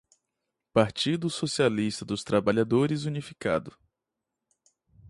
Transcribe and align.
Partido 0.73 1.29
socialista 1.29 2.03
dos 2.03 2.23
trabalhadores 2.23 3.05
unificado 3.05 3.77